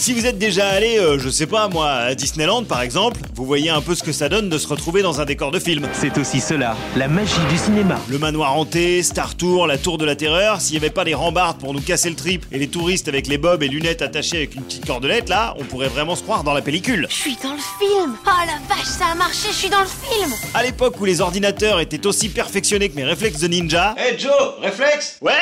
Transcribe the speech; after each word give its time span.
Si 0.00 0.14
vous 0.14 0.24
êtes 0.24 0.38
déjà 0.38 0.66
allé, 0.66 0.96
euh, 0.98 1.18
je 1.18 1.28
sais 1.28 1.46
pas 1.46 1.68
moi, 1.68 1.90
à 1.90 2.14
Disneyland 2.14 2.64
par 2.64 2.80
exemple, 2.80 3.20
vous 3.34 3.44
voyez 3.44 3.68
un 3.68 3.82
peu 3.82 3.94
ce 3.94 4.02
que 4.02 4.12
ça 4.12 4.30
donne 4.30 4.48
de 4.48 4.56
se 4.56 4.66
retrouver 4.66 5.02
dans 5.02 5.20
un 5.20 5.26
décor 5.26 5.50
de 5.50 5.58
film. 5.58 5.86
C'est 5.92 6.16
aussi 6.16 6.40
cela, 6.40 6.74
la 6.96 7.06
magie 7.06 7.34
du 7.50 7.58
cinéma. 7.58 8.00
Le 8.08 8.16
manoir 8.16 8.56
hanté, 8.56 9.02
Star 9.02 9.34
Tour, 9.34 9.66
la 9.66 9.76
tour 9.76 9.98
de 9.98 10.06
la 10.06 10.16
terreur, 10.16 10.62
s'il 10.62 10.72
n'y 10.72 10.78
avait 10.78 10.88
pas 10.88 11.04
des 11.04 11.12
rambardes 11.12 11.58
pour 11.58 11.74
nous 11.74 11.82
casser 11.82 12.08
le 12.08 12.16
trip 12.16 12.46
et 12.50 12.58
les 12.58 12.68
touristes 12.68 13.08
avec 13.08 13.26
les 13.26 13.36
bobs 13.36 13.62
et 13.62 13.68
lunettes 13.68 14.00
attachées 14.00 14.38
avec 14.38 14.54
une 14.54 14.62
petite 14.62 14.86
cordelette 14.86 15.28
là, 15.28 15.54
on 15.58 15.64
pourrait 15.64 15.88
vraiment 15.88 16.16
se 16.16 16.22
croire 16.22 16.44
dans 16.44 16.54
la 16.54 16.62
pellicule. 16.62 17.06
Je 17.10 17.14
suis 17.14 17.36
dans 17.42 17.52
le 17.52 17.58
film 17.58 18.16
Oh 18.26 18.30
la 18.46 18.74
vache, 18.74 18.86
ça 18.86 19.08
a 19.12 19.14
marché, 19.14 19.48
je 19.50 19.56
suis 19.56 19.68
dans 19.68 19.80
le 19.80 19.86
film 19.86 20.32
À 20.54 20.62
l'époque 20.62 20.98
où 20.98 21.04
les 21.04 21.20
ordinateurs 21.20 21.78
étaient 21.78 22.06
aussi 22.06 22.30
perfectionnés 22.30 22.88
que 22.88 22.96
mes 22.96 23.04
réflexes 23.04 23.40
de 23.40 23.48
ninja. 23.48 23.94
Hey 23.98 24.18
Joe, 24.18 24.54
réflexe? 24.62 25.18
Ouais? 25.20 25.34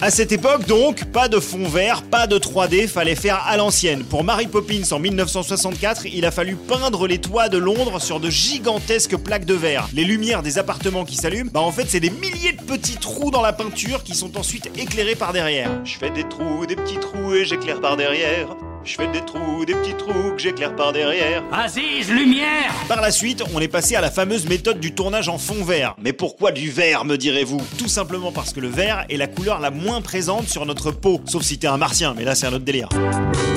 À 0.00 0.10
cette 0.12 0.30
époque 0.30 0.64
donc, 0.66 1.06
pas 1.06 1.28
de 1.28 1.40
fond 1.40 1.66
vert, 1.66 2.02
pas 2.02 2.28
de 2.28 2.38
3D, 2.38 2.86
fallait 2.86 3.16
faire 3.16 3.42
à 3.44 3.56
l'ancienne. 3.56 4.04
Pour 4.04 4.22
Mary 4.22 4.46
Poppins 4.46 4.92
en 4.92 5.00
1964, 5.00 6.06
il 6.06 6.24
a 6.24 6.30
fallu 6.30 6.54
peindre 6.54 7.08
les 7.08 7.18
toits 7.18 7.48
de 7.48 7.58
Londres 7.58 8.00
sur 8.00 8.20
de 8.20 8.30
gigantesques 8.30 9.16
plaques 9.16 9.44
de 9.44 9.54
verre. 9.54 9.88
Les 9.92 10.04
lumières 10.04 10.44
des 10.44 10.58
appartements 10.58 11.04
qui 11.04 11.16
s'allument, 11.16 11.50
bah 11.52 11.60
en 11.60 11.72
fait 11.72 11.86
c'est 11.88 11.98
des 11.98 12.10
milliers 12.10 12.52
de 12.52 12.62
petits 12.62 12.96
trous 12.96 13.32
dans 13.32 13.42
la 13.42 13.52
peinture 13.52 14.04
qui 14.04 14.14
sont 14.14 14.38
ensuite 14.38 14.70
éclairés 14.76 15.16
par 15.16 15.32
derrière. 15.32 15.70
Je 15.84 15.98
fais 15.98 16.10
des 16.10 16.24
trous, 16.24 16.64
des 16.66 16.76
petits 16.76 16.98
trous 16.98 17.34
et 17.34 17.44
j'éclaire 17.44 17.80
par 17.80 17.96
derrière. 17.96 18.48
Je 18.84 18.94
fais 18.94 19.06
des 19.08 19.20
trous, 19.20 19.66
des 19.66 19.74
petits 19.74 19.92
trous 19.94 20.32
que 20.34 20.38
j'éclaire 20.40 20.74
par 20.74 20.92
derrière. 20.94 21.42
Aziz, 21.52 22.08
lumière 22.10 22.72
Par 22.88 23.00
la 23.02 23.10
suite, 23.10 23.42
on 23.54 23.60
est 23.60 23.68
passé 23.68 23.96
à 23.96 24.00
la 24.00 24.10
fameuse 24.10 24.48
méthode 24.48 24.80
du 24.80 24.94
tournage 24.94 25.28
en 25.28 25.36
fond 25.36 25.62
vert. 25.62 25.94
Mais 26.02 26.14
pourquoi 26.14 26.52
du 26.52 26.70
vert, 26.70 27.04
me 27.04 27.16
direz-vous? 27.16 27.60
Tout 27.76 27.88
simplement 27.88 28.32
parce 28.32 28.52
que 28.54 28.60
le 28.60 28.68
vert 28.68 29.04
est 29.10 29.18
la 29.18 29.26
couleur 29.26 29.60
la 29.60 29.70
moins 29.70 30.00
présente 30.00 30.48
sur 30.48 30.64
notre 30.64 30.90
peau. 30.90 31.20
Sauf 31.26 31.42
si 31.42 31.58
t'es 31.58 31.66
un 31.66 31.76
martien, 31.76 32.14
mais 32.16 32.24
là 32.24 32.34
c'est 32.34 32.46
un 32.46 32.52
autre 32.54 32.64
délire. 32.64 32.88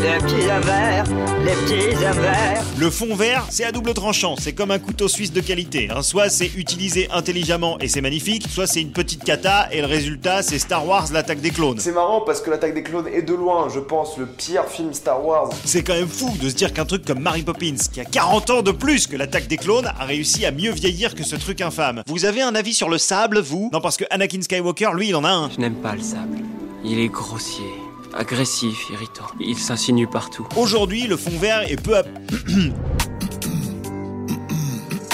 Les 0.02 0.17
petits 0.17 0.36
verts, 0.66 1.05
les 1.45 1.52
petits 1.53 1.95
verts. 1.95 2.63
Le 2.78 2.89
fond 2.89 3.16
vert, 3.16 3.45
c'est 3.50 3.63
à 3.63 3.72
double 3.72 3.94
tranchant, 3.94 4.35
c'est 4.38 4.53
comme 4.53 4.72
un 4.72 4.80
couteau 4.80 5.08
suisse 5.08 5.31
de 5.31 5.39
qualité. 5.39 5.88
hein. 5.95 6.02
Soit 6.02 6.30
c'est 6.30 6.52
utilisé 6.58 7.08
intelligemment 7.11 7.80
et 7.80 7.88
c'est 7.88 8.02
magnifique, 8.02 8.47
soit 8.50 8.67
c'est 8.67 8.81
une 8.81 8.91
petite 8.91 9.23
cata 9.23 9.69
et 9.72 9.80
le 9.80 9.88
résultat 9.88 10.44
c'est 10.44 10.59
Star 10.59 10.85
Wars 10.85 11.06
l'attaque 11.13 11.39
des 11.39 11.52
clones. 11.52 11.80
C'est 11.80 11.94
marrant 11.94 12.19
parce 12.22 12.41
que 12.41 12.50
l'attaque 12.50 12.73
des 12.73 12.83
clones 12.83 13.08
est 13.08 13.22
de 13.22 13.33
loin, 13.33 13.69
je 13.73 13.80
pense, 13.80 14.17
le 14.17 14.25
pire 14.25 14.66
film 14.67 14.94
Star 14.94 15.11
Wars. 15.17 15.50
C'est 15.66 15.84
quand 15.84 15.94
même 15.94 16.08
fou 16.08 16.31
de 16.42 16.50
se 16.50 16.56
dire 16.56 16.73
qu'un 16.73 16.86
truc 16.86 17.06
comme 17.06 17.20
Mary 17.20 17.44
Poppins, 17.44 17.76
qui 17.92 18.00
a 18.00 18.06
40 18.06 18.50
ans 18.50 18.62
de 18.62 18.72
plus 18.72 19.08
que 19.08 19.16
l'attaque 19.16 19.48
des 19.48 19.58
clones, 19.58 19.88
a 19.88 20.06
réussi 20.06 20.45
à 20.45 20.52
mieux 20.52 20.72
vieillir 20.72 21.16
que 21.16 21.23
ce 21.23 21.36
truc 21.36 21.62
infâme. 21.62 22.03
Vous 22.08 22.26
avez 22.26 22.42
un 22.42 22.56
avis 22.56 22.73
sur 22.73 22.90
le 22.90 22.98
sable, 22.98 23.40
vous? 23.40 23.70
Non, 23.73 23.81
parce 23.81 23.98
que 23.98 24.06
Anakin 24.09 24.42
Skywalker, 24.42 24.92
lui, 24.95 25.09
il 25.09 25.16
en 25.16 25.23
a 25.23 25.30
un. 25.30 25.50
Je 25.50 25.59
n'aime 25.59 25.76
pas 25.76 25.95
le 25.95 26.02
sable. 26.02 26.38
Il 26.84 27.00
est 27.00 27.09
grossier, 27.09 27.66
agressif, 28.14 28.90
irritant. 28.92 29.26
Il 29.40 29.58
s'insinue 29.58 30.08
partout. 30.08 30.48
Aujourd'hui, 30.56 31.08
le 31.08 31.18
fond 31.18 31.38
vert 31.40 31.70
est 31.70 31.81
peu 31.81 31.98
à... 31.98 32.03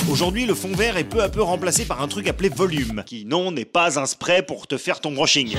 Aujourd'hui, 0.10 0.46
le 0.46 0.56
fond 0.56 0.72
vert 0.74 0.96
est 0.96 1.04
peu 1.04 1.22
à 1.22 1.28
peu 1.28 1.42
remplacé 1.42 1.84
par 1.84 2.02
un 2.02 2.08
truc 2.08 2.28
appelé 2.28 2.48
volume, 2.48 3.04
qui 3.06 3.26
non 3.26 3.52
n'est 3.52 3.66
pas 3.66 4.00
un 4.00 4.06
spray 4.06 4.42
pour 4.42 4.66
te 4.66 4.78
faire 4.78 5.02
ton 5.02 5.12
brushing. 5.12 5.58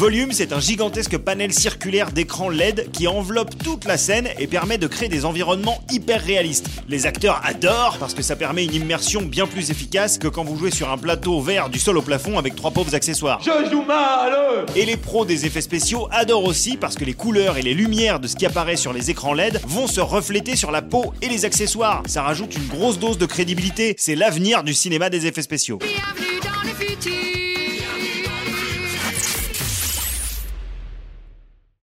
Volume, 0.00 0.32
c'est 0.32 0.54
un 0.54 0.60
gigantesque 0.60 1.18
panel 1.18 1.52
circulaire 1.52 2.10
d'écran 2.10 2.48
LED 2.48 2.90
qui 2.90 3.06
enveloppe 3.06 3.62
toute 3.62 3.84
la 3.84 3.98
scène 3.98 4.28
et 4.38 4.46
permet 4.46 4.78
de 4.78 4.86
créer 4.86 5.10
des 5.10 5.26
environnements 5.26 5.78
hyper 5.90 6.22
réalistes. 6.22 6.70
Les 6.88 7.04
acteurs 7.04 7.38
adorent 7.44 7.98
parce 7.98 8.14
que 8.14 8.22
ça 8.22 8.34
permet 8.34 8.64
une 8.64 8.72
immersion 8.72 9.20
bien 9.20 9.46
plus 9.46 9.70
efficace 9.70 10.16
que 10.16 10.26
quand 10.26 10.42
vous 10.42 10.56
jouez 10.56 10.70
sur 10.70 10.90
un 10.90 10.96
plateau 10.96 11.42
vert 11.42 11.68
du 11.68 11.78
sol 11.78 11.98
au 11.98 12.00
plafond 12.00 12.38
avec 12.38 12.56
trois 12.56 12.70
pauvres 12.70 12.94
accessoires. 12.94 13.42
Je 13.42 13.70
joue 13.70 13.82
mal 13.82 14.64
Et 14.74 14.86
les 14.86 14.96
pros 14.96 15.26
des 15.26 15.44
effets 15.44 15.60
spéciaux 15.60 16.08
adorent 16.12 16.44
aussi 16.44 16.78
parce 16.78 16.94
que 16.94 17.04
les 17.04 17.12
couleurs 17.12 17.58
et 17.58 17.62
les 17.62 17.74
lumières 17.74 18.20
de 18.20 18.26
ce 18.26 18.36
qui 18.36 18.46
apparaît 18.46 18.76
sur 18.76 18.94
les 18.94 19.10
écrans 19.10 19.34
LED 19.34 19.60
vont 19.66 19.86
se 19.86 20.00
refléter 20.00 20.56
sur 20.56 20.70
la 20.70 20.80
peau 20.80 21.12
et 21.20 21.28
les 21.28 21.44
accessoires. 21.44 22.02
Ça 22.06 22.22
rajoute 22.22 22.56
une 22.56 22.68
grosse 22.68 22.98
dose 22.98 23.18
de 23.18 23.26
crédibilité. 23.26 23.96
C'est 23.98 24.14
l'avenir 24.14 24.64
du 24.64 24.72
cinéma 24.72 25.10
des 25.10 25.26
effets 25.26 25.42
spéciaux. 25.42 25.78